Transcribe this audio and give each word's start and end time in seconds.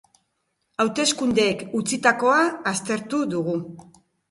Hauteskundeek 0.83 1.61
utzitakoa 1.81 2.41
aztertu 2.73 3.23
dugu. 3.37 3.57